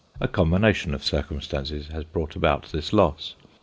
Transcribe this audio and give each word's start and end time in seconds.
A 0.19 0.27
combination 0.27 0.95
of 0.95 1.03
circumstances 1.03 1.89
has 1.89 2.05
brought 2.05 2.35
about 2.35 2.71
this 2.71 2.91
loss. 2.91 3.35